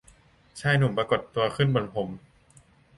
[0.59, 2.09] ชายหนุ่มปรากฏตัวขึ้นบนพรม